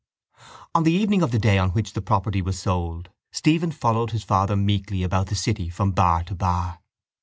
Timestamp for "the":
0.81-0.91, 1.29-1.37, 1.93-2.01, 5.27-5.35